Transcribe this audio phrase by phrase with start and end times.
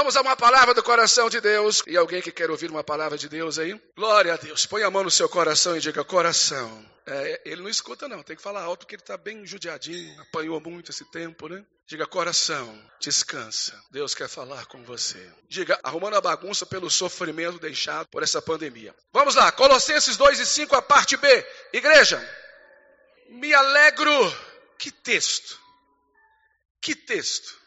[0.00, 1.82] Vamos a uma palavra do coração de Deus.
[1.86, 3.78] E alguém que quer ouvir uma palavra de Deus aí?
[3.94, 4.64] Glória a Deus.
[4.64, 6.90] Põe a mão no seu coração e diga: coração.
[7.06, 8.22] É, ele não escuta, não.
[8.22, 10.18] Tem que falar alto porque ele está bem judiadinho.
[10.22, 11.62] Apanhou muito esse tempo, né?
[11.86, 13.78] Diga, coração, descansa.
[13.90, 15.30] Deus quer falar com você.
[15.50, 18.94] Diga, arrumando a bagunça pelo sofrimento deixado por essa pandemia.
[19.12, 21.46] Vamos lá, Colossenses 2 e 5, a parte B.
[21.74, 22.26] Igreja,
[23.28, 24.34] me alegro.
[24.78, 25.60] Que texto.
[26.80, 27.59] Que texto.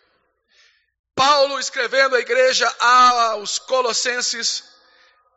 [1.16, 4.64] Paulo escrevendo à igreja aos Colossenses,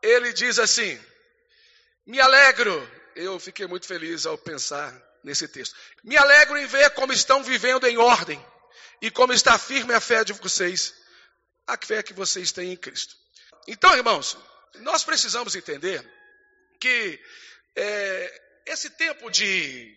[0.02, 0.98] ele diz assim:
[2.06, 2.96] Me alegro.
[3.14, 4.94] Eu fiquei muito feliz ao pensar
[5.24, 5.74] nesse texto.
[6.04, 8.44] Me alegro em ver como estão vivendo em ordem
[9.00, 10.94] e como está firme a fé de vocês,
[11.66, 13.14] a fé que vocês têm em Cristo.
[13.66, 14.36] Então, irmãos,
[14.76, 16.04] nós precisamos entender
[16.78, 17.20] que
[17.74, 19.94] é, esse tempo de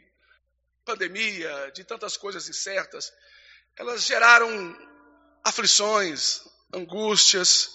[0.85, 3.11] pandemia, de tantas coisas incertas,
[3.77, 4.49] elas geraram
[5.43, 6.41] aflições,
[6.73, 7.71] angústias,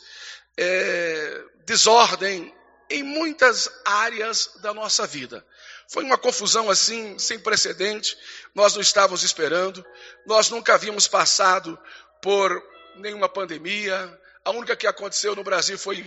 [0.57, 2.55] é, desordem
[2.91, 5.45] em muitas áreas da nossa vida.
[5.89, 8.17] Foi uma confusão assim, sem precedente,
[8.55, 9.85] nós não estávamos esperando,
[10.27, 11.79] nós nunca havíamos passado
[12.23, 12.63] por
[12.97, 16.05] nenhuma pandemia, a única que aconteceu no Brasil foi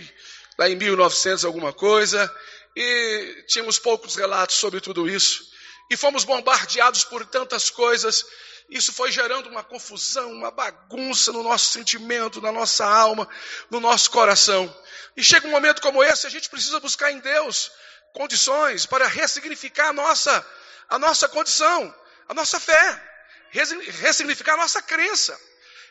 [0.58, 2.32] lá em 1900 alguma coisa,
[2.74, 5.50] e tínhamos poucos relatos sobre tudo isso,
[5.90, 8.26] e fomos bombardeados por tantas coisas,
[8.68, 13.26] isso foi gerando uma confusão, uma bagunça no nosso sentimento, na nossa alma,
[13.70, 14.74] no nosso coração.
[15.16, 17.72] E chega um momento como esse, a gente precisa buscar em Deus
[18.12, 20.46] condições para ressignificar a nossa,
[20.88, 21.94] a nossa condição,
[22.28, 23.02] a nossa fé,
[23.50, 25.38] ressignificar a nossa crença,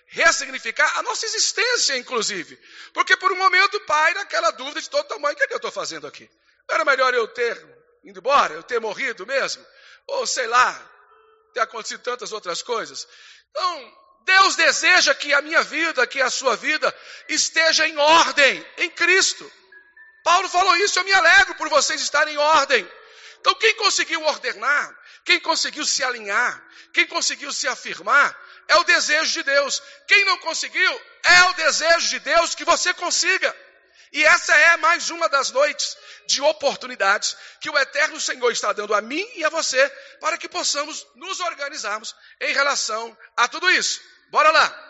[0.07, 2.59] ressignificar a nossa existência, inclusive.
[2.93, 5.57] Porque por um momento pai naquela dúvida de todo tamanho, o que, é que eu
[5.57, 6.29] estou fazendo aqui?
[6.69, 7.57] Era melhor eu ter
[8.03, 9.65] ido embora, eu ter morrido mesmo?
[10.07, 10.91] Ou sei lá,
[11.53, 13.07] ter acontecido tantas outras coisas.
[13.49, 16.93] Então, Deus deseja que a minha vida, que a sua vida,
[17.29, 19.49] esteja em ordem em Cristo.
[20.23, 22.91] Paulo falou isso, eu me alegro por vocês estarem em ordem.
[23.39, 26.63] Então, quem conseguiu ordenar, quem conseguiu se alinhar,
[26.93, 29.81] quem conseguiu se afirmar, é o desejo de Deus.
[30.07, 33.55] Quem não conseguiu, é o desejo de Deus que você consiga.
[34.11, 35.97] E essa é mais uma das noites
[36.27, 40.47] de oportunidades que o Eterno Senhor está dando a mim e a você para que
[40.47, 44.01] possamos nos organizarmos em relação a tudo isso.
[44.29, 44.87] Bora lá.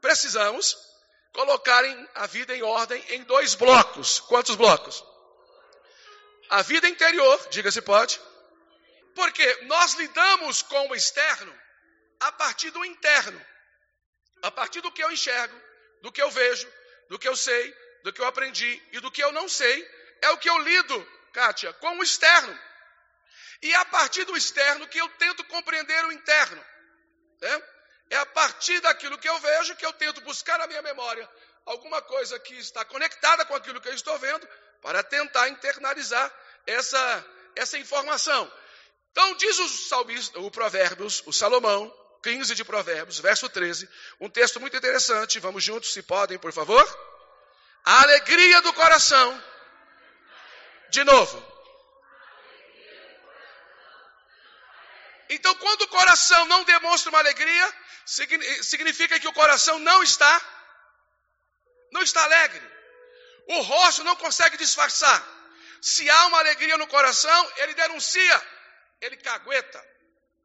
[0.00, 0.76] Precisamos
[1.32, 1.82] colocar
[2.14, 4.20] a vida em ordem em dois blocos.
[4.20, 5.04] Quantos blocos?
[6.50, 8.20] A vida interior, diga-se pode.
[9.14, 11.54] Porque nós lidamos com o externo
[12.20, 13.40] a partir do interno.
[14.42, 15.56] A partir do que eu enxergo,
[16.02, 16.70] do que eu vejo,
[17.08, 19.88] do que eu sei, do que eu aprendi e do que eu não sei,
[20.22, 22.58] é o que eu lido, Kátia, com o externo.
[23.62, 26.64] E é a partir do externo que eu tento compreender o interno.
[27.40, 27.62] Né?
[28.10, 31.28] É a partir daquilo que eu vejo que eu tento buscar na minha memória
[31.64, 34.48] alguma coisa que está conectada com aquilo que eu estou vendo
[34.80, 36.32] para tentar internalizar
[36.66, 38.50] essa, essa informação.
[39.12, 41.92] Então diz o salmista, o Provérbios, o Salomão,
[42.22, 43.88] 15 de Provérbios, verso 13,
[44.20, 46.84] um texto muito interessante, vamos juntos, se podem, por favor.
[47.84, 49.44] A alegria do coração.
[50.90, 51.52] De novo.
[55.30, 57.74] Então, quando o coração não demonstra uma alegria,
[58.62, 60.40] significa que o coração não está
[61.92, 62.72] não está alegre.
[63.48, 65.22] O rosto não consegue disfarçar.
[65.80, 68.42] Se há uma alegria no coração, ele denuncia,
[69.00, 69.84] ele cagueta,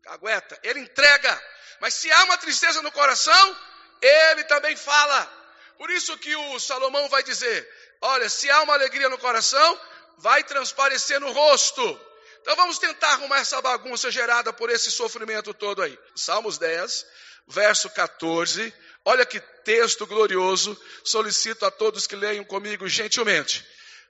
[0.04, 1.44] cagueta, ele entrega.
[1.80, 3.58] Mas se há uma tristeza no coração,
[4.02, 5.38] ele também fala.
[5.78, 7.68] Por isso que o Salomão vai dizer:
[8.02, 9.80] olha, se há uma alegria no coração,
[10.18, 12.02] vai transparecer no rosto.
[12.42, 15.98] Então vamos tentar arrumar essa bagunça gerada por esse sofrimento todo aí.
[16.16, 17.06] Salmos 10,
[17.48, 18.74] verso 14.
[19.06, 20.80] Olha que texto glorioso.
[21.04, 23.66] Solicito a todos que leiam comigo gentilmente.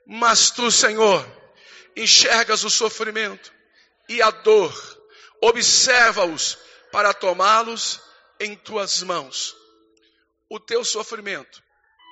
[0.06, 1.26] Mas tu, Senhor,
[1.96, 3.52] enxergas o sofrimento
[4.08, 4.72] e a dor,
[5.42, 6.56] observa-os
[6.90, 8.00] para tomá-los
[8.40, 9.57] em tuas mãos
[10.50, 11.62] o teu sofrimento,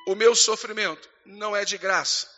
[0.09, 2.29] o meu sofrimento não é de graça,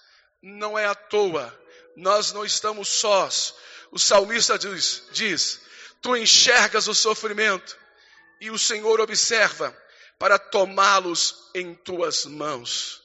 [0.42, 1.56] não é à toa,
[1.96, 3.54] nós não estamos sós.
[3.90, 5.60] O salmista diz, diz:
[6.00, 7.76] Tu enxergas o sofrimento
[8.40, 9.76] e o Senhor observa
[10.18, 13.02] para tomá-los em tuas mãos.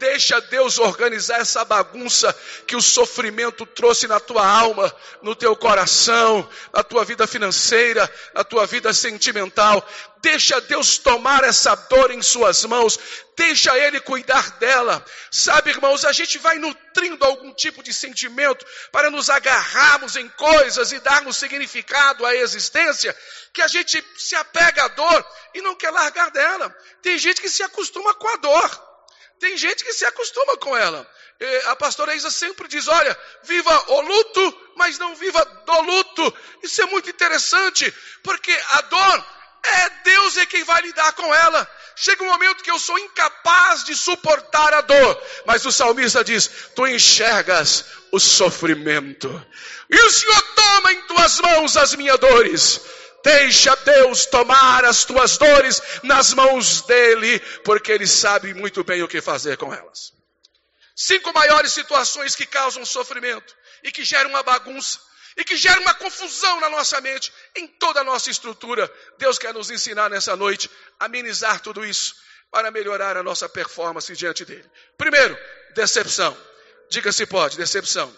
[0.00, 2.34] Deixa Deus organizar essa bagunça
[2.66, 8.42] que o sofrimento trouxe na tua alma, no teu coração, na tua vida financeira, na
[8.42, 9.86] tua vida sentimental.
[10.22, 12.98] Deixa Deus tomar essa dor em suas mãos.
[13.36, 15.04] Deixa Ele cuidar dela.
[15.30, 20.92] Sabe, irmãos, a gente vai nutrindo algum tipo de sentimento para nos agarrarmos em coisas
[20.92, 23.14] e darmos significado à existência,
[23.52, 26.74] que a gente se apega à dor e não quer largar dela.
[27.02, 28.89] Tem gente que se acostuma com a dor.
[29.40, 31.10] Tem gente que se acostuma com ela.
[31.68, 36.34] A pastora Isa sempre diz: olha, viva o luto, mas não viva do luto.
[36.62, 37.92] Isso é muito interessante,
[38.22, 39.26] porque a dor
[39.62, 41.66] é Deus é quem vai lidar com ela.
[41.96, 46.50] Chega um momento que eu sou incapaz de suportar a dor, mas o salmista diz:
[46.76, 49.28] Tu enxergas o sofrimento,
[49.88, 52.80] e o Senhor toma em tuas mãos as minhas dores.
[53.22, 59.08] Deixa Deus tomar as tuas dores nas mãos dele, porque ele sabe muito bem o
[59.08, 60.12] que fazer com elas.
[60.96, 65.00] Cinco maiores situações que causam sofrimento e que geram uma bagunça
[65.36, 68.92] e que geram uma confusão na nossa mente, em toda a nossa estrutura.
[69.18, 72.14] Deus quer nos ensinar nessa noite a amenizar tudo isso
[72.50, 74.68] para melhorar a nossa performance diante dele.
[74.98, 75.38] Primeiro,
[75.74, 76.36] decepção.
[76.90, 78.14] Diga se pode, decepção.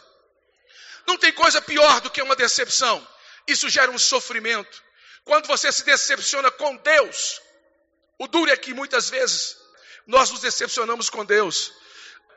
[1.06, 3.06] Não tem coisa pior do que uma decepção.
[3.46, 4.82] Isso gera um sofrimento.
[5.24, 7.40] Quando você se decepciona com Deus,
[8.18, 9.56] o duro é que muitas vezes
[10.06, 11.72] nós nos decepcionamos com Deus.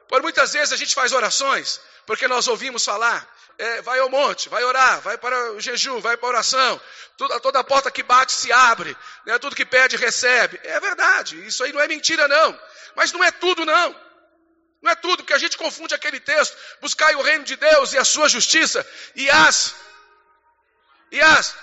[0.07, 3.27] Por muitas vezes a gente faz orações, porque nós ouvimos falar,
[3.57, 6.81] é, vai ao monte, vai orar, vai para o jejum, vai para a oração,
[7.17, 8.95] toda, toda porta que bate se abre,
[9.25, 10.59] né, tudo que pede recebe.
[10.63, 12.59] É verdade, isso aí não é mentira não,
[12.95, 14.05] mas não é tudo não.
[14.81, 17.97] Não é tudo, porque a gente confunde aquele texto, buscai o reino de Deus e
[17.97, 18.85] a sua justiça,
[19.15, 19.73] e as,
[21.11, 21.55] e as,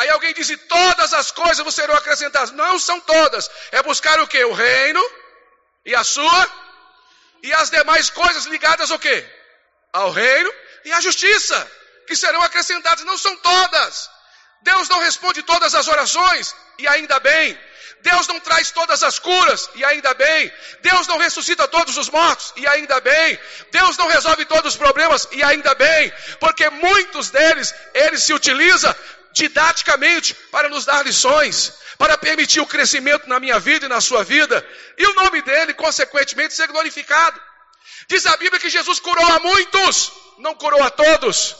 [0.00, 2.52] Aí alguém diz: todas as coisas vos serão acrescentadas.
[2.52, 3.50] Não são todas.
[3.70, 4.42] É buscar o que?
[4.44, 5.02] O reino
[5.84, 6.48] e a sua
[7.42, 9.26] e as demais coisas ligadas ao quê?
[9.92, 10.50] Ao reino
[10.86, 11.70] e à justiça,
[12.06, 13.04] que serão acrescentadas.
[13.04, 14.08] Não são todas.
[14.62, 17.58] Deus não responde todas as orações, e ainda bem.
[18.00, 20.50] Deus não traz todas as curas, e ainda bem.
[20.80, 23.38] Deus não ressuscita todos os mortos, e ainda bem.
[23.70, 26.10] Deus não resolve todos os problemas, e ainda bem.
[26.38, 28.96] Porque muitos deles, Ele se utiliza
[29.32, 34.24] didaticamente para nos dar lições, para permitir o crescimento na minha vida e na sua
[34.24, 34.66] vida,
[34.96, 37.40] e o nome dele, consequentemente, ser glorificado.
[38.08, 41.56] Diz a Bíblia que Jesus curou a muitos, não curou a todos.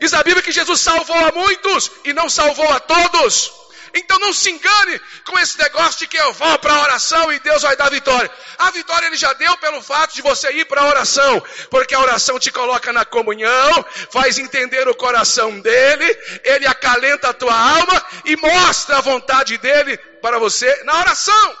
[0.00, 3.52] Diz a Bíblia que Jesus salvou a muitos e não salvou a todos.
[3.94, 7.38] Então não se engane com esse negócio de que eu vou para a oração e
[7.40, 8.30] Deus vai dar vitória.
[8.58, 11.40] A vitória ele já deu pelo fato de você ir para a oração,
[11.70, 16.06] porque a oração te coloca na comunhão, faz entender o coração dele,
[16.42, 21.58] ele acalenta a tua alma e mostra a vontade dele para você na oração.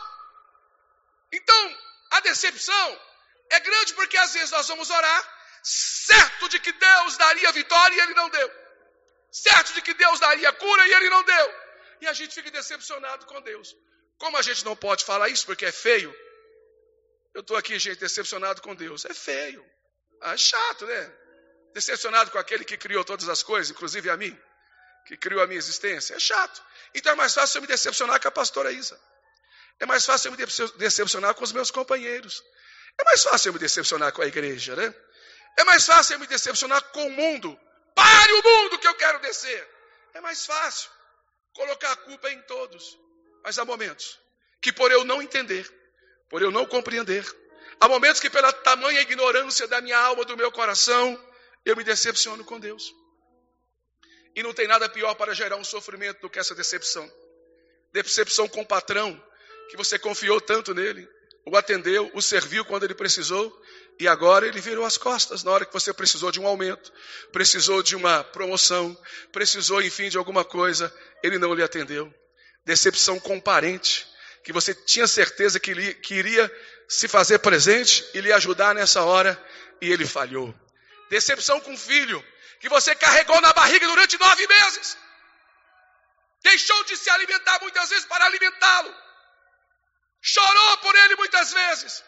[1.32, 1.76] Então,
[2.12, 3.00] a decepção
[3.50, 5.24] é grande porque às vezes nós vamos orar
[5.62, 8.50] certo de que Deus daria vitória e ele não deu.
[9.30, 11.61] Certo de que Deus daria cura e ele não deu
[12.02, 13.76] e a gente fica decepcionado com Deus.
[14.18, 16.12] Como a gente não pode falar isso porque é feio,
[17.32, 19.04] eu estou aqui, gente, decepcionado com Deus.
[19.04, 19.64] É feio.
[20.20, 21.12] Ah, é chato, né?
[21.72, 24.36] Decepcionado com aquele que criou todas as coisas, inclusive a mim,
[25.06, 26.14] que criou a minha existência.
[26.14, 26.60] É chato.
[26.92, 29.00] Então é mais fácil eu me decepcionar com a pastora Isa.
[29.78, 30.44] É mais fácil eu me
[30.78, 32.42] decepcionar com os meus companheiros.
[32.98, 34.92] É mais fácil eu me decepcionar com a igreja, né?
[35.56, 37.58] É mais fácil eu me decepcionar com o mundo.
[37.94, 39.68] Pare o mundo que eu quero descer.
[40.14, 40.90] É mais fácil
[41.52, 42.98] colocar a culpa em todos.
[43.42, 44.18] Mas há momentos
[44.60, 45.68] que, por eu não entender,
[46.28, 47.24] por eu não compreender,
[47.80, 51.18] há momentos que, pela tamanha ignorância da minha alma, do meu coração,
[51.64, 52.94] eu me decepciono com Deus.
[54.34, 57.10] E não tem nada pior para gerar um sofrimento do que essa decepção.
[57.92, 59.22] Decepção com o patrão,
[59.68, 61.08] que você confiou tanto nele,
[61.44, 63.60] o atendeu, o serviu quando ele precisou,
[63.98, 66.92] e agora ele virou as costas na hora que você precisou de um aumento,
[67.32, 68.96] precisou de uma promoção,
[69.30, 72.12] precisou, enfim, de alguma coisa, ele não lhe atendeu.
[72.64, 74.06] Decepção com parente,
[74.44, 75.70] que você tinha certeza que,
[76.10, 76.50] iria
[76.88, 79.40] se fazer presente e lhe ajudar nessa hora,
[79.80, 80.54] e ele falhou.
[81.10, 82.24] Decepção com filho,
[82.60, 84.96] que você carregou na barriga durante nove meses.
[86.42, 88.94] Deixou de se alimentar muitas vezes para alimentá-lo.
[90.22, 92.04] Chorou por ele muitas vezes.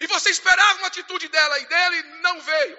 [0.00, 2.78] E você esperava uma atitude dela e dele não veio.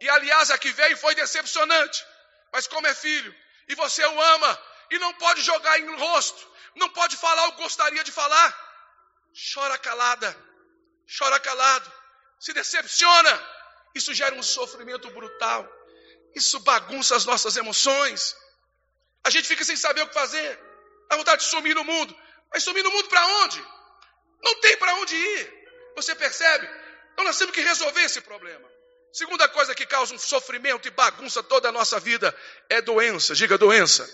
[0.00, 2.04] E aliás, a que veio foi decepcionante.
[2.52, 3.34] Mas como é filho,
[3.68, 7.62] e você o ama, e não pode jogar em rosto, não pode falar o que
[7.62, 8.48] gostaria de falar,
[9.52, 10.36] chora calada,
[11.18, 11.92] chora calado,
[12.38, 13.54] se decepciona.
[13.94, 15.68] Isso gera um sofrimento brutal.
[16.34, 18.36] Isso bagunça as nossas emoções.
[19.22, 20.60] A gente fica sem saber o que fazer.
[21.08, 22.16] Dá vontade de sumir no mundo.
[22.52, 23.64] Mas sumir no mundo para onde?
[24.44, 25.64] Não tem para onde ir.
[25.96, 26.68] Você percebe?
[27.12, 28.68] Então nós temos que resolver esse problema.
[29.12, 32.36] Segunda coisa que causa um sofrimento e bagunça toda a nossa vida
[32.68, 33.34] é doença.
[33.34, 34.08] Diga doença.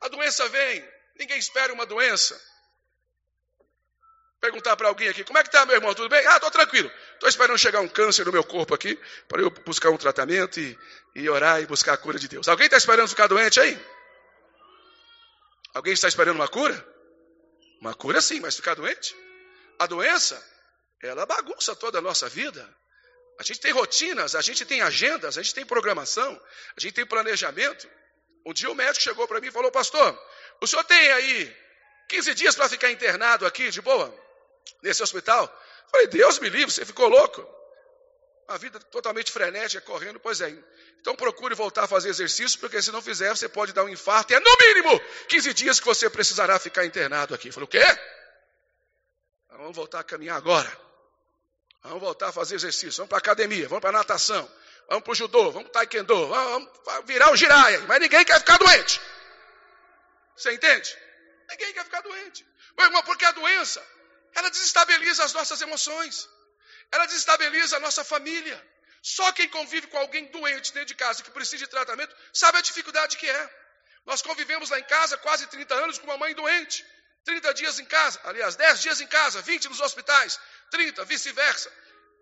[0.00, 0.84] A doença vem,
[1.18, 2.40] ninguém espera uma doença.
[4.40, 5.94] Perguntar para alguém aqui, como é que está meu irmão?
[5.94, 6.26] Tudo bem?
[6.26, 6.90] Ah, estou tranquilo.
[7.14, 8.98] Estou esperando chegar um câncer no meu corpo aqui,
[9.28, 10.76] para eu buscar um tratamento e,
[11.14, 12.48] e orar e buscar a cura de Deus.
[12.48, 13.78] Alguém está esperando ficar doente aí?
[15.74, 16.91] Alguém está esperando uma cura?
[17.82, 19.12] Uma cura sim, mas ficar doente?
[19.76, 20.40] A doença
[21.02, 22.62] ela bagunça toda a nossa vida.
[23.40, 26.40] A gente tem rotinas, a gente tem agendas, a gente tem programação,
[26.76, 27.90] a gente tem planejamento.
[28.46, 30.16] Um dia o médico chegou para mim e falou: Pastor,
[30.60, 31.56] o senhor tem aí
[32.08, 34.16] 15 dias para ficar internado aqui, de boa,
[34.80, 35.42] nesse hospital?
[35.42, 37.44] Eu falei: Deus me livre, você ficou louco.
[38.48, 40.54] A vida totalmente frenética, correndo, pois é.
[41.00, 44.32] Então procure voltar a fazer exercício, porque se não fizer, você pode dar um infarto.
[44.32, 47.50] E é no mínimo 15 dias que você precisará ficar internado aqui.
[47.50, 47.84] Falei: O quê?
[49.50, 50.70] Vamos voltar a caminhar agora.
[51.82, 52.98] Vamos voltar a fazer exercício.
[52.98, 54.48] Vamos para a academia, vamos para a natação,
[54.88, 57.80] vamos para o judô, vamos para o taekwondo, vamos, vamos virar o giraia.
[57.88, 59.00] Mas ninguém quer ficar doente.
[60.36, 60.96] Você entende?
[61.50, 62.46] Ninguém quer ficar doente.
[62.76, 63.84] Meu irmão, porque a doença,
[64.34, 66.28] ela desestabiliza as nossas emoções.
[66.92, 68.72] Ela desestabiliza a nossa família.
[69.02, 72.60] Só quem convive com alguém doente dentro de casa que precisa de tratamento sabe a
[72.60, 73.50] dificuldade que é.
[74.04, 76.84] Nós convivemos lá em casa quase 30 anos com uma mãe doente.
[77.24, 80.38] 30 dias em casa, aliás, 10 dias em casa, 20 nos hospitais,
[80.70, 81.72] 30, vice-versa.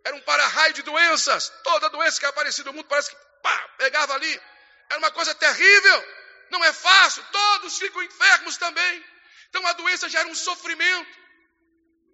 [0.04, 1.52] Era um para-raio de doenças.
[1.64, 4.40] Toda doença que aparecia no mundo parece que pá, pegava ali.
[4.88, 6.04] Era uma coisa terrível.
[6.50, 7.24] Não é fácil.
[7.32, 9.04] Todos ficam enfermos também.
[9.48, 11.18] Então a doença gera um sofrimento.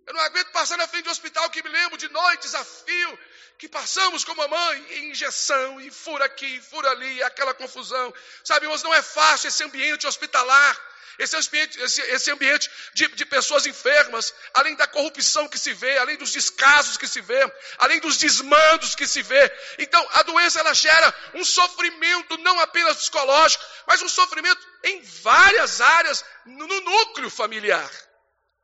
[0.07, 3.19] Eu não aguento passar na frente do hospital que me lembro de noites a fio
[3.59, 8.13] que passamos com a mãe, e injeção, e fura aqui, fura ali, aquela confusão.
[8.45, 10.97] Sabe, mas não é fácil esse ambiente hospitalar.
[11.19, 15.97] Esse ambiente, esse, esse ambiente de, de, pessoas enfermas, além da corrupção que se vê,
[15.97, 17.41] além dos descasos que se vê,
[17.79, 19.53] além dos desmandos que se vê.
[19.79, 25.81] Então, a doença ela gera um sofrimento não apenas psicológico, mas um sofrimento em várias
[25.81, 27.91] áreas no núcleo familiar.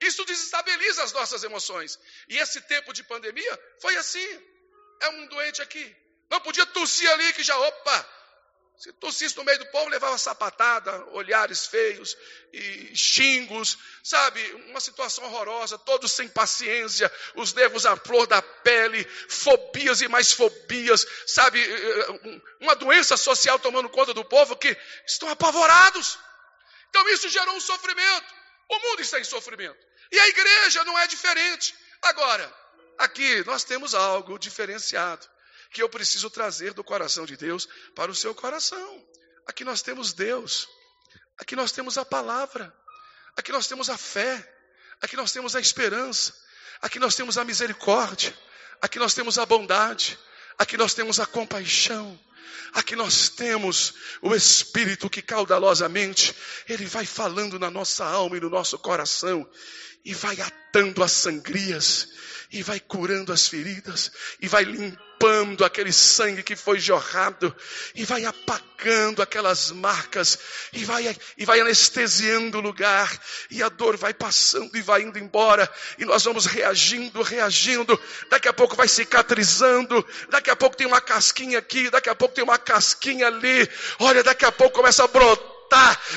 [0.07, 1.99] Isso desestabiliza as nossas emoções.
[2.29, 4.43] E esse tempo de pandemia foi assim.
[5.01, 5.97] É um doente aqui.
[6.31, 8.09] Não podia tossir ali que já, opa,
[8.79, 12.17] se tossisse no meio do povo, levava sapatada, olhares feios
[12.53, 14.43] e xingos, sabe?
[14.69, 20.33] Uma situação horrorosa, todos sem paciência, os nervos à flor da pele, fobias e mais
[20.33, 21.65] fobias, sabe?
[22.61, 26.19] Uma doença social tomando conta do povo que estão apavorados.
[26.89, 28.35] Então isso gerou um sofrimento.
[28.69, 29.92] O mundo está em sofrimento.
[30.13, 31.75] E a igreja não é diferente.
[32.03, 32.55] Agora,
[32.99, 35.27] aqui nós temos algo diferenciado
[35.73, 39.09] que eu preciso trazer do coração de Deus para o seu coração.
[39.47, 40.69] Aqui nós temos Deus,
[41.39, 42.73] aqui nós temos a palavra,
[43.37, 44.47] aqui nós temos a fé,
[45.01, 46.35] aqui nós temos a esperança,
[46.81, 48.37] aqui nós temos a misericórdia,
[48.83, 50.19] aqui nós temos a bondade,
[50.59, 52.21] aqui nós temos a compaixão.
[52.73, 56.35] Aqui nós temos o Espírito que caudalosamente,
[56.69, 59.49] ele vai falando na nossa alma e no nosso coração,
[60.05, 62.09] e vai atando as sangrias,
[62.51, 67.55] e vai curando as feridas, e vai limpando aquele sangue que foi jorrado,
[67.95, 70.39] e vai apagando aquelas marcas,
[70.73, 73.11] e vai, e vai anestesiando o lugar,
[73.51, 78.49] e a dor vai passando e vai indo embora, e nós vamos reagindo, reagindo, daqui
[78.49, 82.43] a pouco vai cicatrizando, daqui a pouco tem uma casquinha aqui, daqui a pouco tem
[82.45, 83.69] uma casquinha ali,
[84.01, 85.53] olha, daqui a pouco começa a brotar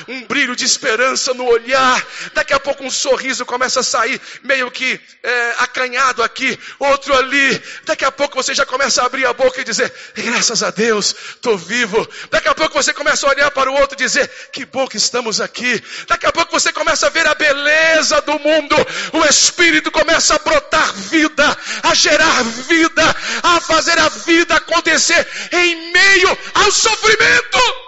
[0.08, 2.04] um brilho de esperança no olhar.
[2.34, 7.62] Daqui a pouco um sorriso começa a sair, meio que é, acanhado aqui, outro ali.
[7.84, 11.14] Daqui a pouco você já começa a abrir a boca e dizer: Graças a Deus,
[11.30, 12.06] estou vivo.
[12.30, 14.96] Daqui a pouco você começa a olhar para o outro e dizer: Que bom que
[14.96, 15.82] estamos aqui.
[16.06, 18.76] Daqui a pouco você começa a ver a beleza do mundo.
[19.12, 25.92] O Espírito começa a brotar vida, a gerar vida, a fazer a vida acontecer em
[25.92, 27.85] meio ao sofrimento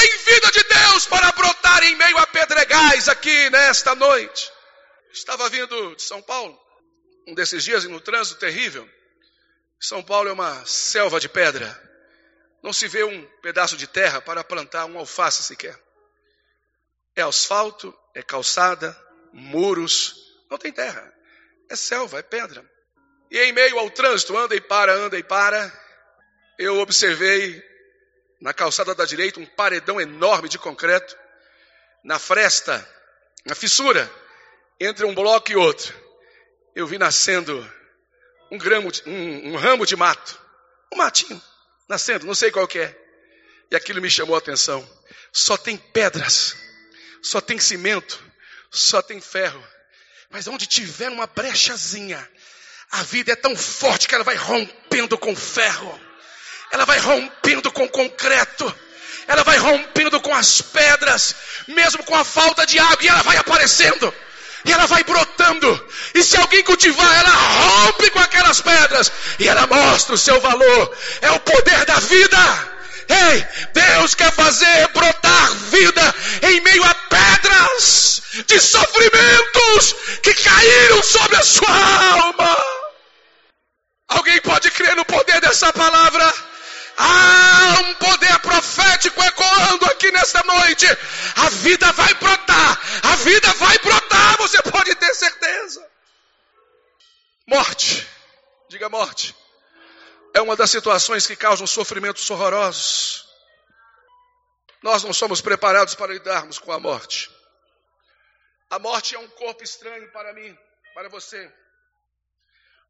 [0.00, 4.50] tem vida de Deus para brotar em meio a pedregais aqui nesta noite.
[5.12, 6.58] Estava vindo de São Paulo,
[7.28, 8.88] um desses dias no trânsito terrível.
[9.78, 11.68] São Paulo é uma selva de pedra.
[12.62, 15.78] Não se vê um pedaço de terra para plantar um alface sequer.
[17.14, 18.96] É asfalto, é calçada,
[19.34, 20.14] muros,
[20.50, 21.12] não tem terra.
[21.68, 22.64] É selva, é pedra.
[23.30, 25.70] E em meio ao trânsito, anda e para, anda e para,
[26.58, 27.69] eu observei
[28.40, 31.16] na calçada da direita, um paredão enorme de concreto.
[32.02, 32.86] Na fresta,
[33.44, 34.10] na fissura,
[34.78, 35.94] entre um bloco e outro,
[36.74, 37.70] eu vi nascendo
[38.50, 40.40] um, gramo de, um, um ramo de mato.
[40.92, 41.40] Um matinho
[41.88, 42.96] nascendo, não sei qual que é.
[43.70, 44.88] E aquilo me chamou a atenção.
[45.32, 46.56] Só tem pedras,
[47.22, 48.22] só tem cimento,
[48.70, 49.62] só tem ferro.
[50.30, 52.28] Mas onde tiver uma brechazinha,
[52.90, 56.09] a vida é tão forte que ela vai rompendo com ferro
[56.72, 58.74] ela vai rompendo com concreto,
[59.26, 61.34] ela vai rompendo com as pedras,
[61.68, 64.12] mesmo com a falta de água, e ela vai aparecendo,
[64.64, 69.66] e ela vai brotando, e se alguém cultivar, ela rompe com aquelas pedras, e ela
[69.66, 72.70] mostra o seu valor, é o poder da vida,
[73.10, 81.36] Ei, Deus quer fazer brotar vida em meio a pedras de sofrimentos que caíram sobre
[81.36, 82.56] a sua alma.
[84.08, 86.32] Alguém pode crer no poder dessa palavra?
[87.00, 90.86] Há um poder profético ecoando aqui nesta noite.
[91.36, 95.86] A vida vai brotar, a vida vai brotar, você pode ter certeza.
[97.46, 98.06] Morte,
[98.68, 99.34] diga morte
[100.34, 103.26] é uma das situações que causam sofrimentos horrorosos.
[104.82, 107.30] Nós não somos preparados para lidarmos com a morte.
[108.70, 110.56] A morte é um corpo estranho para mim,
[110.94, 111.52] para você.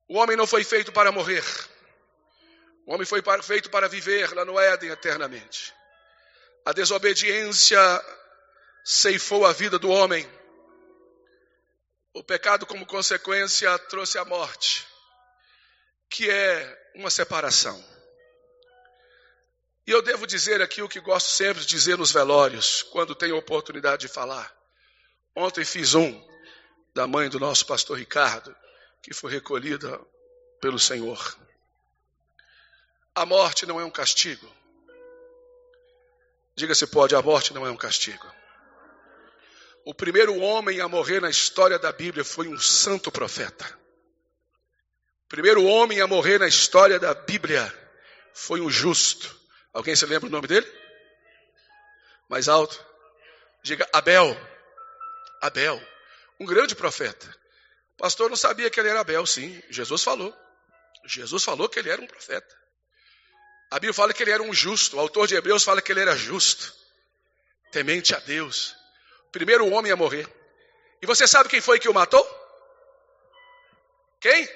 [0.08, 1.44] O homem não foi feito para morrer.
[2.90, 5.72] O homem foi feito para viver lá no Éden eternamente.
[6.64, 7.78] A desobediência
[8.84, 10.28] ceifou a vida do homem.
[12.12, 14.88] O pecado, como consequência, trouxe a morte,
[16.10, 17.80] que é uma separação.
[19.86, 23.36] E eu devo dizer aqui o que gosto sempre de dizer nos velórios, quando tenho
[23.36, 24.52] oportunidade de falar.
[25.36, 26.28] Ontem fiz um
[26.92, 28.52] da mãe do nosso pastor Ricardo,
[29.00, 30.04] que foi recolhida
[30.60, 31.38] pelo Senhor.
[33.14, 34.50] A morte não é um castigo.
[36.56, 38.26] Diga se pode, a morte não é um castigo.
[39.84, 43.80] O primeiro homem a morrer na história da Bíblia foi um santo profeta
[45.30, 47.72] primeiro homem a morrer na história da Bíblia
[48.34, 49.34] foi um justo.
[49.72, 50.66] Alguém se lembra o nome dele?
[52.28, 52.84] Mais alto.
[53.62, 54.36] Diga Abel.
[55.40, 55.80] Abel.
[56.40, 57.26] Um grande profeta.
[57.94, 59.62] O pastor não sabia que ele era Abel, sim.
[59.70, 60.36] Jesus falou.
[61.06, 62.59] Jesus falou que ele era um profeta.
[63.70, 64.96] A Bíblia fala que ele era um justo.
[64.96, 66.74] O autor de Hebreus fala que ele era justo.
[67.70, 68.74] Temente a Deus.
[69.30, 70.28] Primeiro homem a morrer.
[71.00, 72.26] E você sabe quem foi que o matou?
[74.20, 74.48] Quem?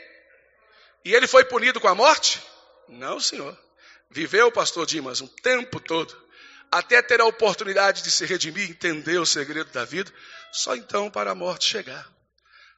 [1.04, 2.42] E ele foi punido com a morte?
[2.88, 3.56] Não, senhor.
[4.10, 6.16] Viveu, pastor Dimas, um tempo todo,
[6.70, 10.12] até ter a oportunidade de se redimir, entender o segredo da vida,
[10.52, 12.08] só então para a morte chegar.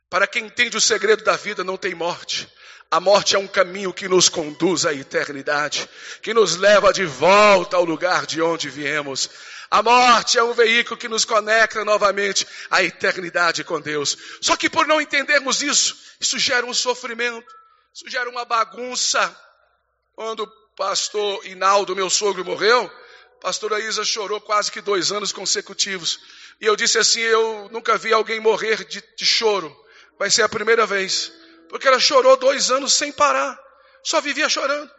[0.08, 2.48] Para quem entende o segredo da vida, não tem morte.
[2.90, 5.88] A morte é um caminho que nos conduz à eternidade,
[6.22, 9.28] que nos leva de volta ao lugar de onde viemos.
[9.68, 14.16] A morte é um veículo que nos conecta novamente à eternidade com Deus.
[14.40, 17.52] Só que por não entendermos isso, isso gera um sofrimento.
[17.92, 19.36] Isso gera uma bagunça.
[20.14, 22.84] Quando o pastor Inaldo, meu sogro, morreu,
[23.38, 26.20] a pastora Isa chorou quase que dois anos consecutivos.
[26.60, 29.76] E eu disse assim: Eu nunca vi alguém morrer de, de choro.
[30.18, 31.32] Vai ser a primeira vez.
[31.68, 33.58] Porque ela chorou dois anos sem parar.
[34.02, 34.90] Só vivia chorando.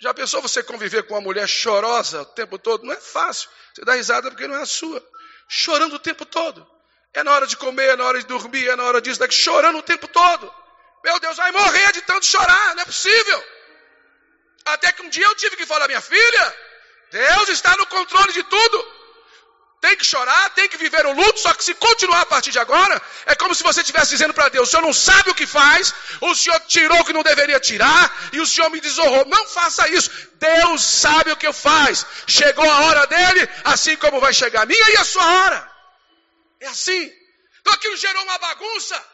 [0.00, 2.84] Já pensou você conviver com uma mulher chorosa o tempo todo?
[2.84, 3.48] Não é fácil.
[3.74, 5.02] Você dá risada porque não é a sua.
[5.48, 6.66] Chorando o tempo todo.
[7.14, 9.34] É na hora de comer, é na hora de dormir, é na hora disso, daqui,
[9.34, 10.52] chorando o tempo todo.
[11.02, 13.44] Meu Deus, vai morrer de tanto chorar, não é possível.
[14.66, 16.56] Até que um dia eu tive que falar, minha filha,
[17.10, 18.95] Deus está no controle de tudo.
[19.80, 22.58] Tem que chorar, tem que viver o luto, só que se continuar a partir de
[22.58, 25.46] agora, é como se você estivesse dizendo para Deus: o Senhor não sabe o que
[25.46, 29.26] faz, o Senhor tirou o que não deveria tirar, e o Senhor me desonrou.
[29.26, 30.10] Não faça isso.
[30.34, 32.06] Deus sabe o que faz.
[32.26, 35.70] Chegou a hora dele, assim como vai chegar a minha e a sua hora.
[36.60, 37.12] É assim.
[37.60, 39.04] Então aquilo gerou uma bagunça,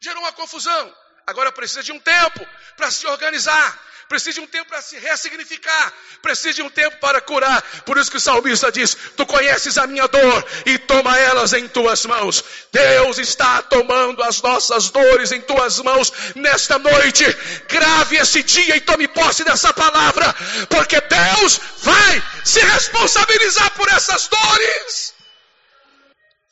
[0.00, 0.94] gerou uma confusão.
[1.26, 5.92] Agora precisa de um tempo para se organizar, precisa de um tempo para se ressignificar,
[6.22, 7.62] precisa de um tempo para curar.
[7.84, 11.68] Por isso que o salmista diz: Tu conheces a minha dor e toma elas em
[11.68, 12.44] tuas mãos.
[12.72, 17.24] Deus está tomando as nossas dores em tuas mãos nesta noite.
[17.68, 20.34] Grave esse dia e tome posse dessa palavra,
[20.68, 25.14] porque Deus vai se responsabilizar por essas dores.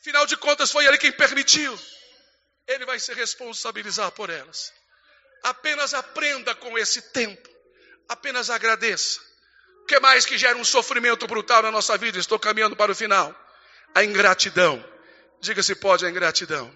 [0.01, 1.77] Afinal de contas, foi Ele quem permitiu.
[2.67, 4.71] Ele vai se responsabilizar por elas.
[5.45, 7.47] Apenas aprenda com esse tempo.
[8.09, 9.19] Apenas agradeça.
[9.83, 12.17] O que mais que gera um sofrimento brutal na nossa vida?
[12.17, 13.33] Estou caminhando para o final.
[13.93, 14.83] A ingratidão.
[15.39, 16.75] Diga se pode a ingratidão.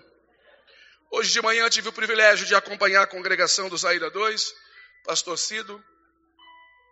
[1.10, 4.54] Hoje de manhã tive o privilégio de acompanhar a congregação do Zaira 2,
[5.04, 5.84] pastor Cido,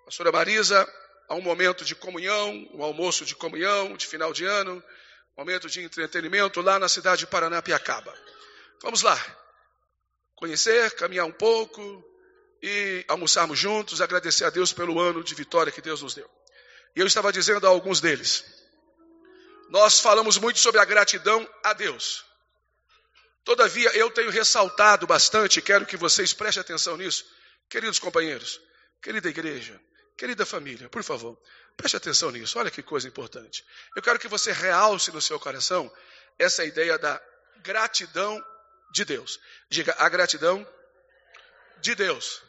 [0.04, 0.92] pastora Marisa,
[1.30, 4.84] a um momento de comunhão, um almoço de comunhão, de final de ano,
[5.38, 8.12] momento de entretenimento lá na cidade de Paranapiacaba.
[8.82, 9.16] Vamos lá.
[10.38, 11.82] Conhecer, caminhar um pouco
[12.62, 16.30] e almoçarmos juntos, agradecer a Deus pelo ano de vitória que Deus nos deu.
[16.96, 18.46] E eu estava dizendo a alguns deles:
[19.70, 22.24] nós falamos muito sobre a gratidão a Deus.
[23.44, 27.26] Todavia, eu tenho ressaltado bastante, quero que vocês prestem atenção nisso,
[27.68, 28.62] queridos companheiros,
[29.02, 29.82] querida igreja,
[30.16, 31.36] querida família, por favor,
[31.76, 33.66] preste atenção nisso, olha que coisa importante.
[33.96, 35.92] Eu quero que você realce no seu coração
[36.38, 37.20] essa ideia da
[37.64, 38.40] gratidão
[38.92, 39.40] de Deus.
[39.70, 40.68] Diga a gratidão
[41.82, 42.42] de Deus.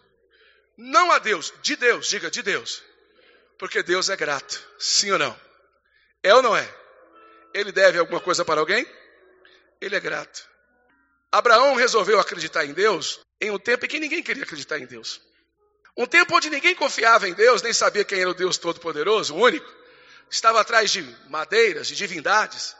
[0.76, 2.08] Não a Deus, de Deus.
[2.08, 2.82] Diga de Deus.
[3.58, 4.64] Porque Deus é grato.
[4.78, 5.40] Sim ou não?
[6.22, 6.74] É ou não é?
[7.52, 8.86] Ele deve alguma coisa para alguém?
[9.80, 10.48] Ele é grato.
[11.30, 15.20] Abraão resolveu acreditar em Deus em um tempo em que ninguém queria acreditar em Deus.
[15.96, 19.38] Um tempo onde ninguém confiava em Deus, nem sabia quem era o Deus Todo-Poderoso, o
[19.38, 19.68] único.
[20.30, 22.76] Estava atrás de madeiras, de divindades.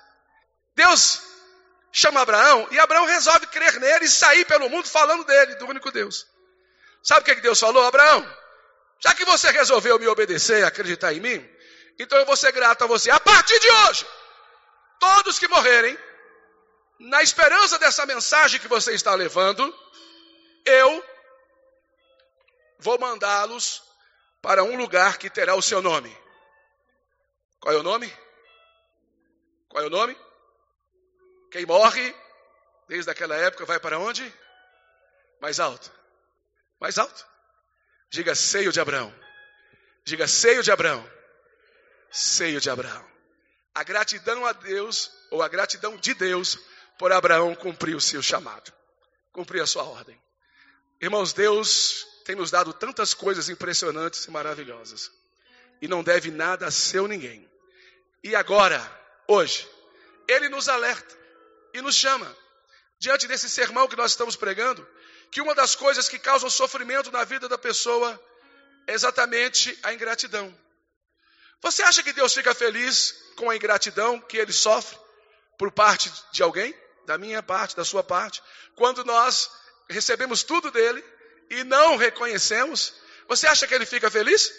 [0.74, 1.20] Deus
[1.98, 5.90] chama Abraão e Abraão resolve crer nele e sair pelo mundo falando dele, do único
[5.90, 6.26] Deus.
[7.02, 7.84] Sabe o que Deus falou?
[7.84, 8.26] Abraão,
[9.00, 11.50] já que você resolveu me obedecer e acreditar em mim,
[11.98, 13.10] então eu vou ser grato a você.
[13.10, 14.06] A partir de hoje,
[15.00, 15.98] todos que morrerem,
[17.00, 19.74] na esperança dessa mensagem que você está levando,
[20.64, 21.04] eu
[22.78, 23.82] vou mandá-los
[24.40, 26.16] para um lugar que terá o seu nome.
[27.60, 28.12] Qual é o nome?
[29.68, 30.16] Qual é o nome?
[31.50, 32.14] Quem morre
[32.88, 34.32] desde aquela época vai para onde?
[35.40, 35.90] Mais alto.
[36.80, 37.26] Mais alto.
[38.10, 39.14] Diga seio de Abraão.
[40.04, 41.08] Diga seio de Abraão.
[42.10, 43.06] Seio de Abraão.
[43.74, 46.58] A gratidão a Deus, ou a gratidão de Deus,
[46.98, 48.72] por Abraão cumprir o seu chamado,
[49.32, 50.20] cumprir a sua ordem.
[51.00, 55.10] Irmãos, Deus tem nos dado tantas coisas impressionantes e maravilhosas.
[55.80, 57.48] E não deve nada a seu ninguém.
[58.22, 58.80] E agora,
[59.28, 59.68] hoje,
[60.26, 61.16] Ele nos alerta
[61.78, 62.36] e nos chama,
[62.98, 64.86] diante desse sermão que nós estamos pregando,
[65.30, 68.20] que uma das coisas que causam sofrimento na vida da pessoa
[68.86, 70.56] é exatamente a ingratidão.
[71.60, 74.98] Você acha que Deus fica feliz com a ingratidão que ele sofre
[75.58, 76.74] por parte de alguém?
[77.06, 78.42] Da minha parte, da sua parte?
[78.76, 79.50] Quando nós
[79.88, 81.02] recebemos tudo dele
[81.50, 82.94] e não reconhecemos,
[83.28, 84.52] você acha que ele fica feliz?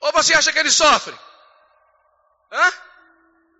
[0.00, 1.18] Ou você acha que ele sofre?
[2.52, 2.72] Hã?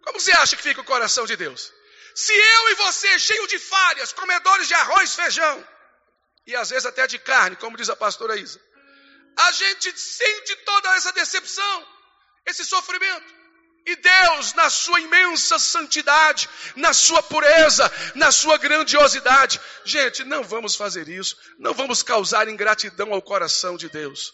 [0.05, 1.73] Como você acha que fica o coração de Deus?
[2.19, 5.69] Se eu e você, cheio de falhas, comedores de arroz, feijão,
[6.45, 8.61] e às vezes até de carne, como diz a pastora Isa,
[9.39, 11.87] a gente sente toda essa decepção,
[12.45, 13.33] esse sofrimento.
[13.87, 20.75] E Deus, na sua imensa santidade, na sua pureza, na sua grandiosidade, gente, não vamos
[20.75, 24.33] fazer isso, não vamos causar ingratidão ao coração de Deus.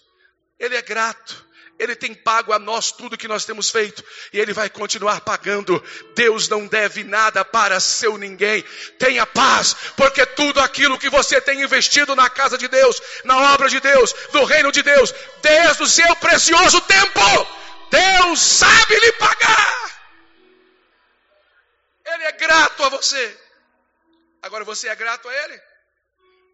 [0.58, 1.46] Ele é grato,
[1.78, 5.82] ele tem pago a nós tudo que nós temos feito e Ele vai continuar pagando.
[6.14, 8.62] Deus não deve nada para seu ninguém.
[8.98, 13.68] Tenha paz, porque tudo aquilo que você tem investido na casa de Deus, na obra
[13.68, 17.20] de Deus, no reino de Deus, desde o seu precioso tempo,
[17.90, 19.84] Deus sabe lhe pagar.
[22.06, 23.40] Ele é grato a você.
[24.42, 25.60] Agora você é grato a Ele?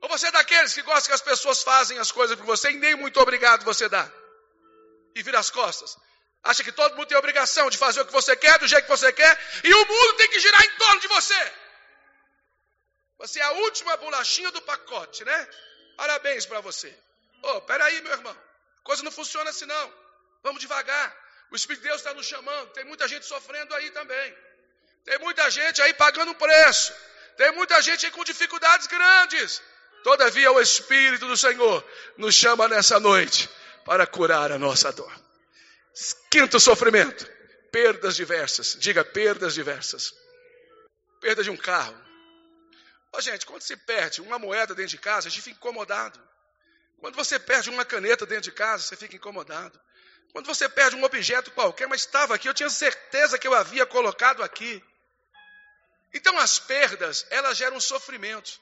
[0.01, 2.79] Ou você é daqueles que gosta que as pessoas fazem as coisas por você e
[2.79, 4.11] nem muito obrigado você dá?
[5.15, 5.97] E vira as costas.
[6.43, 8.85] Acha que todo mundo tem a obrigação de fazer o que você quer, do jeito
[8.85, 11.53] que você quer, e o mundo tem que girar em torno de você.
[13.19, 15.49] Você é a última bolachinha do pacote, né?
[15.97, 16.95] Parabéns para você.
[17.43, 18.37] Oh, peraí, meu irmão.
[18.79, 19.95] A coisa não funciona assim, não.
[20.43, 21.15] Vamos devagar.
[21.51, 22.71] O Espírito de Deus está nos chamando.
[22.71, 24.37] Tem muita gente sofrendo aí também.
[25.05, 26.95] Tem muita gente aí pagando um preço.
[27.37, 29.61] Tem muita gente aí com dificuldades grandes.
[30.03, 31.85] Todavia, o Espírito do Senhor
[32.17, 33.51] nos chama nessa noite
[33.91, 35.13] para curar a nossa dor.
[36.31, 37.29] Quinto sofrimento,
[37.73, 38.77] perdas diversas.
[38.79, 40.15] Diga perdas diversas.
[41.21, 42.01] Perda de um carro.
[43.13, 46.21] Ó, gente, quando se perde uma moeda dentro de casa, a gente fica incomodado.
[47.01, 49.77] Quando você perde uma caneta dentro de casa, você fica incomodado.
[50.31, 53.85] Quando você perde um objeto qualquer, mas estava aqui, eu tinha certeza que eu havia
[53.87, 54.81] colocado aqui.
[56.15, 58.53] Então as perdas, elas geram sofrimento.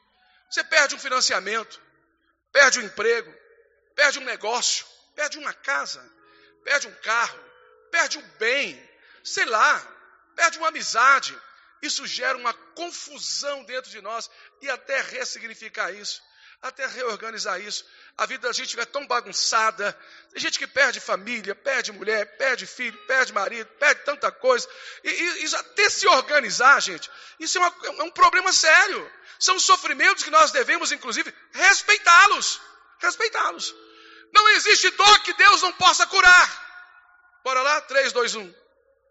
[0.50, 1.78] Você perde um financiamento,
[2.50, 3.30] perde um emprego,
[3.94, 4.86] perde um negócio,
[5.18, 6.00] perde uma casa,
[6.62, 7.40] perde um carro,
[7.90, 8.80] perde um bem,
[9.24, 9.84] sei lá,
[10.36, 11.36] perde uma amizade.
[11.82, 14.30] Isso gera uma confusão dentro de nós
[14.62, 16.22] e até ressignificar isso,
[16.62, 17.84] até reorganizar isso.
[18.16, 19.92] A vida da gente fica tão bagunçada.
[20.30, 24.68] Tem gente que perde família, perde mulher, perde filho, perde marido, perde tanta coisa.
[25.02, 29.12] E, e, e até se organizar, gente, isso é, uma, é um problema sério.
[29.40, 32.60] São sofrimentos que nós devemos, inclusive, respeitá-los.
[33.00, 33.74] Respeitá-los.
[34.34, 36.68] Não existe dor que Deus não possa curar.
[37.44, 37.80] Bora lá?
[37.82, 38.54] 3, 2, 1.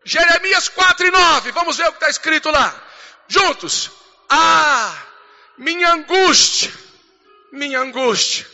[0.06, 1.52] Jeremias 4 e 9.
[1.52, 2.84] Vamos ver o que está escrito lá.
[3.28, 3.92] Juntos.
[4.30, 5.06] Ah,
[5.58, 6.72] minha angústia,
[7.52, 8.48] minha angústia.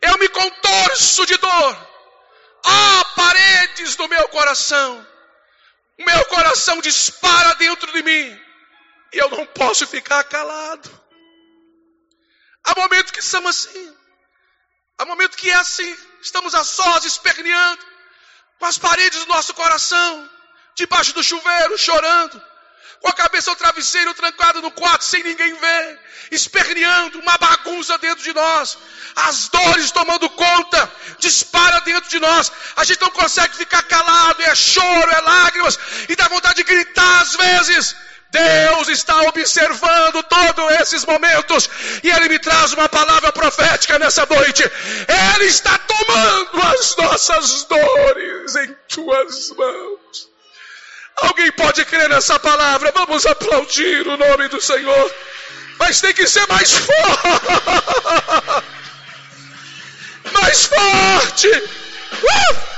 [0.00, 1.88] Eu me contorço de dor.
[2.64, 5.06] Ah, paredes do meu coração.
[5.98, 8.40] O meu coração dispara dentro de mim.
[9.12, 10.90] E eu não posso ficar calado.
[12.64, 13.96] Há momentos que somos assim.
[15.02, 17.84] Há momento que é assim, estamos a sós, esperneando,
[18.56, 20.30] com as paredes do nosso coração,
[20.76, 22.40] debaixo do chuveiro, chorando.
[23.00, 28.22] com a cabeça ao travesseiro, trancado no quarto, sem ninguém ver, esperneando, uma bagunça dentro
[28.22, 28.78] de nós,
[29.16, 34.54] as dores tomando conta, dispara dentro de nós, a gente não consegue ficar calado, é
[34.54, 35.76] choro, é lágrimas,
[36.08, 37.96] e dá vontade de gritar às vezes.
[38.32, 41.68] Deus está observando todos esses momentos
[42.02, 44.62] e Ele me traz uma palavra profética nessa noite.
[45.34, 50.30] Ele está tomando as nossas dores em tuas mãos.
[51.20, 52.90] Alguém pode crer nessa palavra?
[52.92, 55.14] Vamos aplaudir o nome do Senhor.
[55.78, 56.92] Mas tem que ser mais forte.
[60.32, 61.48] Mais forte.
[61.48, 62.71] Uh!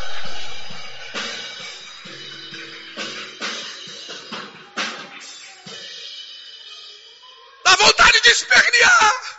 [8.27, 9.35] Espernear.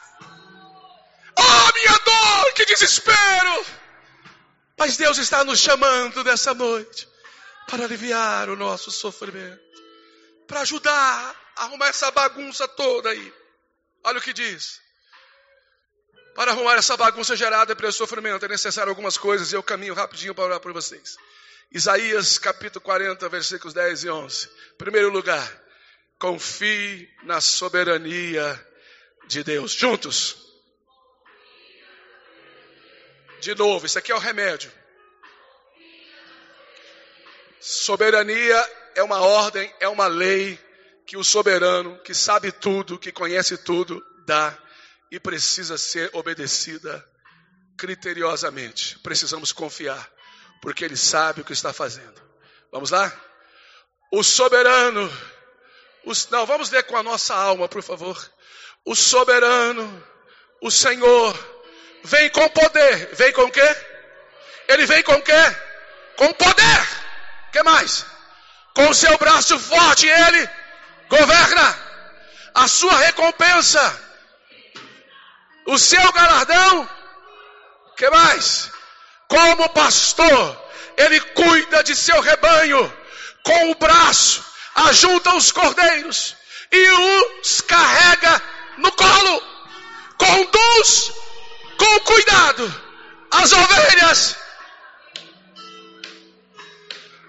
[1.38, 3.66] Oh, minha dor, que desespero.
[4.78, 7.08] Mas Deus está nos chamando nessa noite
[7.68, 9.60] para aliviar o nosso sofrimento,
[10.48, 13.34] para ajudar a arrumar essa bagunça toda aí.
[14.04, 14.80] Olha o que diz.
[16.36, 20.36] Para arrumar essa bagunça gerada pelo sofrimento é necessário algumas coisas e eu caminho rapidinho
[20.36, 21.16] para orar por vocês.
[21.72, 24.50] Isaías capítulo 40, versículos 10 e 11.
[24.78, 25.50] Primeiro lugar,
[26.20, 28.68] confie na soberania
[29.28, 29.72] de Deus.
[29.72, 30.38] Juntos.
[33.42, 34.72] De novo, isso aqui é o remédio.
[37.60, 38.58] Soberania
[38.96, 40.60] é uma ordem, é uma lei
[41.06, 44.58] que o soberano, que sabe tudo, que conhece tudo, dá
[45.12, 47.04] e precisa ser obedecida
[47.78, 48.98] criteriosamente.
[49.00, 50.12] Precisamos confiar,
[50.62, 52.22] porque ele sabe o que está fazendo.
[52.72, 53.12] Vamos lá?
[54.12, 55.12] O soberano,
[56.06, 58.32] os, não, vamos ler com a nossa alma, por favor.
[58.84, 60.08] O soberano,
[60.62, 61.36] o Senhor,
[62.04, 63.10] vem com poder.
[63.14, 63.78] Vem com quê?
[64.68, 65.56] Ele vem com quê?
[66.16, 67.06] Com poder
[67.56, 68.06] que mais?
[68.74, 70.50] Com o seu braço forte ele
[71.08, 71.86] governa.
[72.54, 74.02] A sua recompensa,
[75.66, 76.90] o seu galardão,
[77.96, 78.72] que mais?
[79.28, 80.62] Como pastor,
[80.98, 82.94] ele cuida de seu rebanho
[83.44, 84.44] com o braço,
[84.76, 86.36] ajunta os cordeiros
[86.72, 86.90] e
[87.42, 88.42] os carrega
[88.78, 89.44] no colo,
[90.18, 91.12] conduz
[91.78, 92.82] com cuidado
[93.32, 94.38] as ovelhas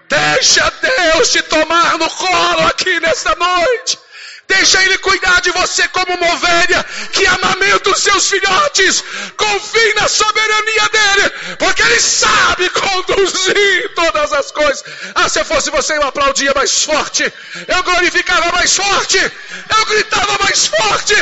[0.09, 3.99] Deixa Deus te tomar no colo aqui nesta noite.
[4.47, 9.03] Deixa Ele cuidar de você como uma ovelha que amamenta os seus filhotes.
[9.35, 11.29] Confie na soberania dEle,
[11.59, 14.83] porque Ele sabe conduzir todas as coisas.
[15.15, 17.31] Ah, se eu fosse você, eu aplaudia mais forte.
[17.67, 19.17] Eu glorificava mais forte.
[19.17, 21.15] Eu gritava mais forte.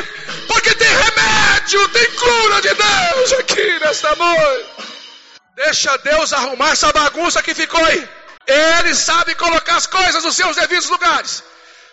[0.47, 4.69] Porque tem remédio, tem cura de Deus aqui nesta noite.
[5.55, 8.07] Deixa Deus arrumar essa bagunça que ficou aí.
[8.45, 11.43] Ele sabe colocar as coisas nos seus devidos lugares.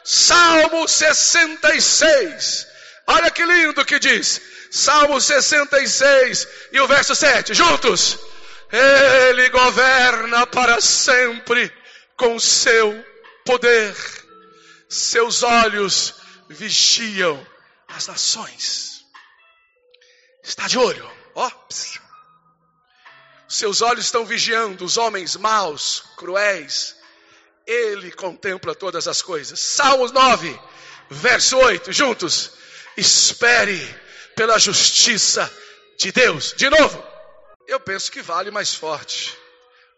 [0.05, 2.67] Salmo 66.
[3.07, 4.41] Olha que lindo que diz.
[4.71, 7.55] Salmo 66 e o verso 7.
[7.55, 8.19] Juntos.
[8.73, 11.71] Ele governa para sempre
[12.17, 13.05] com seu
[13.45, 13.95] poder.
[14.89, 16.15] Seus olhos
[16.49, 17.47] vigiam
[17.89, 19.05] as nações.
[20.43, 21.11] Está de olho.
[21.35, 21.51] Ó.
[23.49, 26.97] Seus olhos estão vigiando os homens maus, cruéis.
[27.67, 29.59] Ele contempla todas as coisas.
[29.59, 30.59] Salmos 9,
[31.11, 32.53] verso 8, juntos.
[32.97, 33.79] Espere
[34.35, 35.51] pela justiça
[35.99, 36.55] de Deus.
[36.57, 37.03] De novo.
[37.67, 39.37] Eu penso que vale mais forte.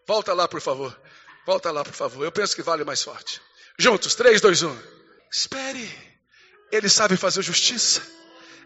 [0.07, 0.95] Volta lá, por favor.
[1.45, 2.23] Volta lá, por favor.
[2.23, 3.41] Eu penso que vale mais forte.
[3.77, 4.77] Juntos, 3, 2, 1.
[5.31, 6.15] Espere.
[6.71, 8.01] Ele sabe fazer justiça.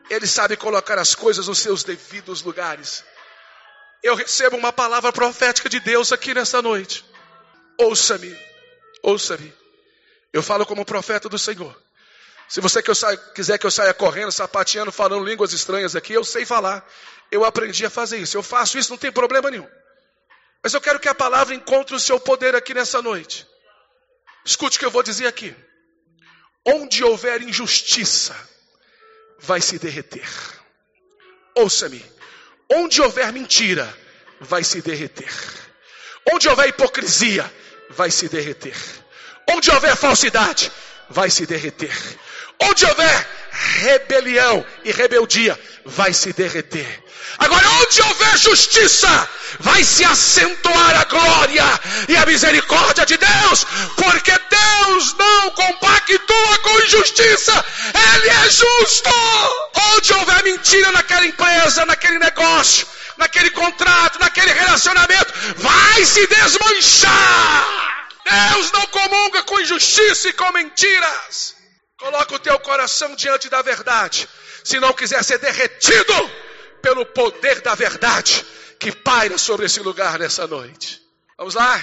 [0.09, 3.03] Ele sabe colocar as coisas nos seus devidos lugares.
[4.01, 7.05] Eu recebo uma palavra profética de Deus aqui nessa noite.
[7.77, 8.37] Ouça-me,
[9.03, 9.53] ouça-me.
[10.31, 11.75] Eu falo como profeta do Senhor.
[12.47, 16.23] Se você que saia, quiser que eu saia correndo, sapateando, falando línguas estranhas aqui, eu
[16.23, 16.87] sei falar.
[17.31, 18.35] Eu aprendi a fazer isso.
[18.35, 19.67] Eu faço isso, não tem problema nenhum.
[20.63, 23.47] Mas eu quero que a palavra encontre o seu poder aqui nessa noite.
[24.43, 25.55] Escute o que eu vou dizer aqui.
[26.65, 28.35] Onde houver injustiça,
[29.37, 30.27] vai se derreter.
[31.55, 32.03] Ouça-me.
[32.67, 33.95] Onde houver mentira,
[34.39, 35.31] vai se derreter.
[36.33, 37.51] Onde houver hipocrisia,
[37.89, 38.75] vai se derreter.
[39.47, 40.71] Onde houver falsidade,
[41.09, 41.95] vai se derreter.
[42.59, 47.03] Onde houver rebelião e rebeldia, vai se derreter.
[47.37, 54.31] Agora, onde houver justiça, vai se acentuar a glória e a misericórdia de Deus, porque
[54.31, 57.65] Deus não compactua com injustiça,
[58.13, 59.09] Ele é justo.
[59.95, 62.87] Onde houver mentira naquela empresa, naquele negócio,
[63.19, 68.09] naquele contrato, naquele relacionamento, vai se desmanchar.
[68.53, 71.55] Deus não comunga com injustiça e com mentiras.
[71.97, 74.27] Coloca o teu coração diante da verdade.
[74.63, 76.31] Se não quiser ser derretido
[76.81, 78.45] pelo poder da verdade
[78.79, 81.01] que paira sobre esse lugar nessa noite.
[81.37, 81.77] Vamos lá?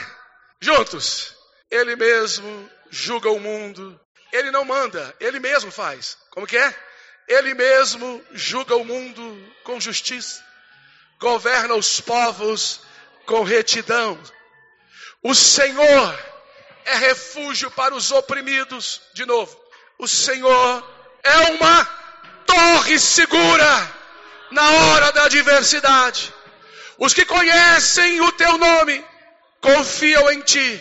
[0.61, 1.35] Juntos.
[1.71, 4.01] Ele mesmo julga o mundo.
[4.33, 6.17] Ele não manda, ele mesmo faz.
[6.31, 6.75] Como que é?
[7.29, 10.46] Ele mesmo julga o mundo com justiça.
[11.19, 12.81] Governa os povos
[13.25, 14.19] com retidão.
[15.23, 16.19] O Senhor
[16.85, 19.01] é refúgio para os oprimidos.
[19.15, 19.59] De novo,
[19.99, 21.85] o Senhor é uma
[22.47, 23.95] torre segura
[24.51, 26.33] na hora da adversidade.
[26.99, 29.05] Os que conhecem o teu nome
[29.61, 30.81] confiam em ti,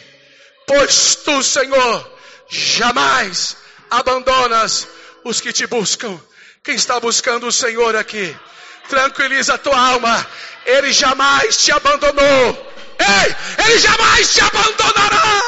[0.68, 3.58] pois tu, Senhor, jamais
[3.90, 4.88] abandonas
[5.24, 6.20] os que te buscam.
[6.64, 8.36] Quem está buscando o Senhor aqui?
[8.90, 10.26] Tranquiliza a tua alma,
[10.66, 12.74] Ele jamais te abandonou.
[13.00, 15.42] Ei, Ele jamais te abandonará.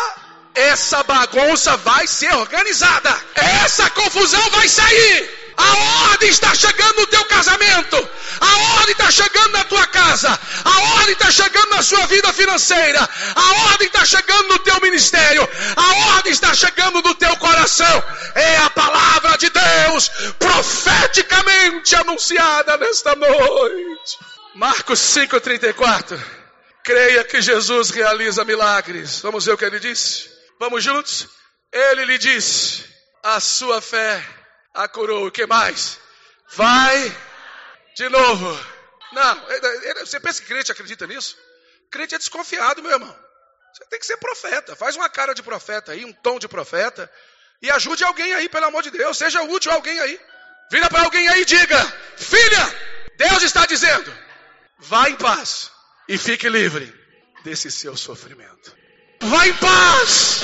[0.56, 3.16] Essa bagunça vai ser organizada.
[3.36, 5.37] Essa confusão vai sair.
[5.58, 8.10] A ordem está chegando no teu casamento.
[8.40, 10.40] A ordem está chegando na tua casa.
[10.64, 13.10] A ordem está chegando na sua vida financeira.
[13.36, 15.48] A ordem está chegando no teu ministério.
[15.76, 18.04] A ordem está chegando no teu coração.
[18.36, 24.18] É a palavra de Deus profeticamente anunciada nesta noite.
[24.54, 26.20] Marcos 5,34.
[26.84, 29.20] Creia que Jesus realiza milagres.
[29.22, 30.30] Vamos ver o que ele disse?
[30.60, 31.28] Vamos juntos?
[31.74, 32.86] Ele lhe disse:
[33.24, 34.24] A sua fé
[34.78, 35.28] a curou.
[35.28, 36.00] O que mais?
[36.56, 37.18] Vai
[37.96, 38.60] de novo.
[39.12, 39.42] Não,
[40.00, 41.36] você pensa que crente acredita nisso?
[41.90, 43.20] Crente é desconfiado, meu irmão.
[43.74, 44.76] Você tem que ser profeta.
[44.76, 47.12] Faz uma cara de profeta aí, um tom de profeta.
[47.62, 49.18] E ajude alguém aí, pelo amor de Deus.
[49.18, 50.20] Seja útil a alguém aí.
[50.72, 51.80] Vira para alguém aí e diga:
[52.18, 52.76] Filha,
[53.18, 54.14] Deus está dizendo:
[54.78, 55.72] vá em paz
[56.08, 56.94] e fique livre
[57.44, 58.76] desse seu sofrimento.
[59.22, 60.42] Vá em paz.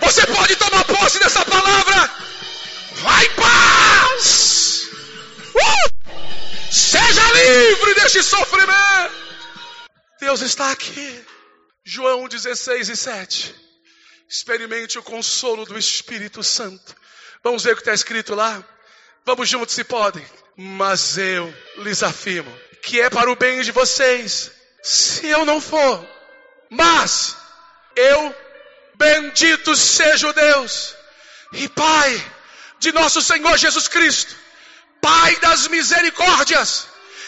[0.00, 2.35] Você pode tomar posse dessa palavra
[2.96, 4.88] Vai paz!
[5.54, 6.72] Uh!
[6.72, 9.14] Seja livre deste sofrimento!
[10.18, 11.24] Deus está aqui.
[11.84, 13.54] João 16 e 7.
[14.28, 16.96] Experimente o consolo do Espírito Santo.
[17.44, 18.64] Vamos ver o que está escrito lá?
[19.26, 20.24] Vamos juntos se podem.
[20.56, 22.50] Mas eu lhes afirmo
[22.82, 24.50] que é para o bem de vocês.
[24.82, 26.08] Se eu não for,
[26.70, 27.36] mas
[27.94, 28.34] eu,
[28.94, 30.96] bendito seja o Deus
[31.52, 32.35] e Pai
[32.78, 34.34] de nosso Senhor Jesus Cristo,
[35.00, 36.86] Pai das misericórdias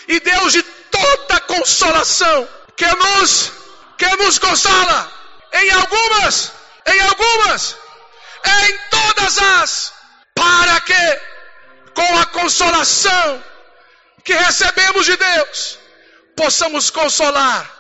[0.09, 3.53] e Deus de toda consolação, que nos,
[3.97, 5.13] que nos consola
[5.53, 6.53] em algumas,
[6.87, 7.77] em algumas,
[8.45, 9.93] em todas as,
[10.35, 11.21] para que
[11.95, 13.45] com a consolação
[14.25, 15.79] que recebemos de Deus,
[16.37, 17.78] possamos consolar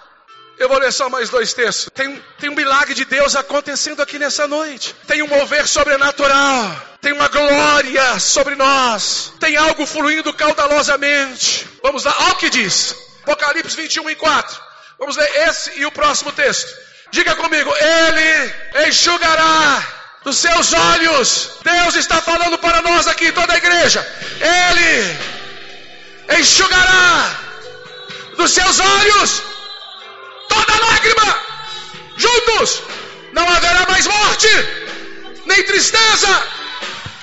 [0.58, 1.88] eu vou ler só mais dois textos.
[1.94, 4.94] Tem, tem um milagre de Deus acontecendo aqui nessa noite.
[5.06, 6.76] Tem um mover sobrenatural.
[7.00, 9.32] Tem uma glória sobre nós.
[9.38, 11.66] Tem algo fluindo caudalosamente.
[11.82, 12.94] Vamos lá, olha o que diz.
[13.22, 14.60] Apocalipse 21 e 4.
[14.98, 16.68] Vamos ler esse e o próximo texto.
[17.12, 19.86] Diga comigo, Ele enxugará
[20.24, 21.50] dos seus olhos.
[21.62, 24.06] Deus está falando para nós aqui, toda a igreja.
[24.40, 25.18] Ele
[26.40, 27.38] enxugará
[28.36, 29.57] dos seus olhos
[30.64, 31.42] toda lágrima,
[32.16, 32.82] juntos,
[33.32, 34.48] não haverá mais morte,
[35.46, 36.46] nem tristeza,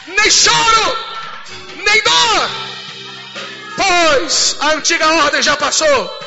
[0.07, 0.97] nem choro,
[1.77, 2.49] nem dor,
[3.77, 6.25] pois a antiga ordem já passou.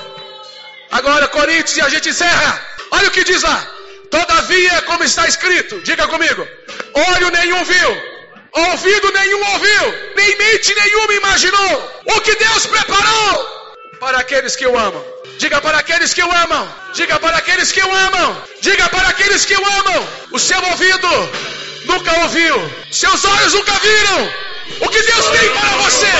[0.90, 2.66] Agora, Coríntios, e a gente encerra.
[2.90, 3.66] Olha o que diz lá.
[4.11, 6.49] Todavia, como está escrito, diga comigo:
[6.94, 8.03] olho nenhum viu,
[8.53, 13.59] ouvido nenhum ouviu, nem mente nenhuma imaginou o que Deus preparou
[14.01, 15.17] para aqueles que o amam.
[15.38, 16.68] Diga para aqueles que o amam.
[16.94, 18.42] Diga para aqueles que o amam.
[18.61, 20.09] Diga para aqueles que o amam.
[20.33, 21.09] O seu ouvido
[21.85, 22.57] nunca ouviu.
[22.90, 24.35] Seus olhos nunca viram.
[24.81, 26.11] O que Deus tem para você.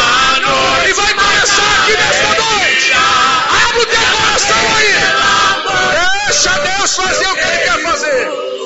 [0.89, 2.93] E vai começar aqui nesta noite.
[3.67, 4.95] Abre o teu coração aí.
[6.27, 8.58] Deixa Deus fazer o que